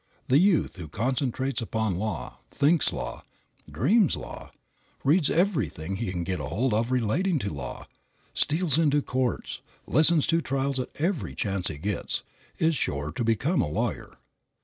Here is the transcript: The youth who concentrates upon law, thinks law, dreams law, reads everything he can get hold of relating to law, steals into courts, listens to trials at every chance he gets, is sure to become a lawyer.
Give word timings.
The 0.29 0.39
youth 0.39 0.77
who 0.77 0.87
concentrates 0.87 1.61
upon 1.61 1.93
law, 1.99 2.39
thinks 2.49 2.91
law, 2.91 3.23
dreams 3.71 4.17
law, 4.17 4.49
reads 5.03 5.29
everything 5.29 5.97
he 5.97 6.11
can 6.11 6.23
get 6.23 6.39
hold 6.39 6.73
of 6.73 6.89
relating 6.91 7.37
to 7.37 7.53
law, 7.53 7.85
steals 8.33 8.79
into 8.79 9.03
courts, 9.03 9.61
listens 9.85 10.25
to 10.25 10.41
trials 10.41 10.79
at 10.79 10.89
every 10.95 11.35
chance 11.35 11.67
he 11.67 11.77
gets, 11.77 12.23
is 12.57 12.75
sure 12.75 13.11
to 13.11 13.23
become 13.23 13.61
a 13.61 13.67
lawyer. 13.69 14.17